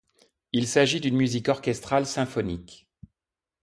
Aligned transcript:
Il 0.51 0.65
s'agit 0.67 0.99
d'une 0.99 1.15
musique 1.15 1.47
orchestrale 1.49 2.07
symphonique. 2.07 2.89